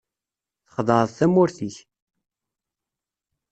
[0.69, 1.75] Txedɛeḍ tamurt-ik.